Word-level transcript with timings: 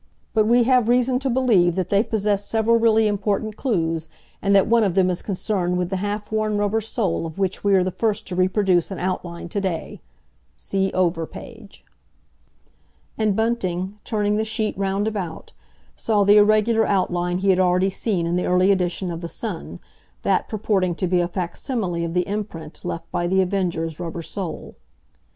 But 0.33 0.47
we 0.47 0.63
have 0.63 0.89
reason 0.89 1.19
to 1.19 1.29
believe 1.29 1.75
that 1.75 1.89
they 1.89 2.01
possess 2.01 2.43
several 2.47 2.77
really 2.77 3.05
important 3.05 3.55
clues, 3.55 4.09
and 4.41 4.55
that 4.55 4.65
one 4.65 4.83
of 4.83 4.95
them 4.95 5.11
is 5.11 5.21
concerned 5.21 5.77
with 5.77 5.91
the 5.91 5.97
half 5.97 6.31
worn 6.31 6.57
rubber 6.57 6.81
sole 6.81 7.27
of 7.27 7.37
which 7.37 7.63
we 7.63 7.75
are 7.75 7.83
the 7.83 7.91
first 7.91 8.25
to 8.25 8.35
reproduce 8.35 8.89
an 8.89 8.97
outline 8.97 9.47
to 9.49 9.61
day. 9.61 10.01
(See 10.55 10.89
over 10.95 11.27
page.)" 11.27 11.85
And 13.15 13.35
Bunting, 13.35 13.99
turning 14.03 14.37
the 14.37 14.43
sheet 14.43 14.75
round 14.75 15.07
about, 15.07 15.51
saw 15.95 16.23
the 16.23 16.37
irregular 16.37 16.87
outline 16.87 17.37
he 17.37 17.51
had 17.51 17.59
already 17.59 17.91
seen 17.91 18.25
in 18.25 18.37
the 18.37 18.47
early 18.47 18.71
edition 18.71 19.11
of 19.11 19.21
the 19.21 19.27
Sun, 19.29 19.79
that 20.23 20.49
purporting 20.49 20.95
to 20.95 21.05
be 21.05 21.21
a 21.21 21.27
facsimile 21.27 22.03
of 22.03 22.15
the 22.15 22.27
imprint 22.27 22.81
left 22.83 23.05
by 23.11 23.27
The 23.27 23.43
Avenger's 23.43 23.99
rubber 23.99 24.23
sole. 24.23 24.73